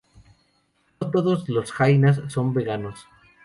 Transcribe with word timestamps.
No 0.99 1.11
todos 1.11 1.47
los 1.47 1.71
jainas 1.71 2.21
son 2.29 2.55
veganos. 2.55 3.05